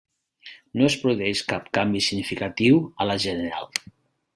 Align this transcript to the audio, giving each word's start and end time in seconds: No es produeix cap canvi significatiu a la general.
No 0.79 0.87
es 0.87 0.95
produeix 1.03 1.45
cap 1.53 1.69
canvi 1.81 2.03
significatiu 2.09 2.83
a 3.05 3.09
la 3.13 3.23
general. 3.29 3.75